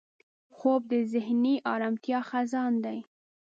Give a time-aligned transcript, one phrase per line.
[0.55, 2.99] خوب د ذهني ارامتیا خزان دی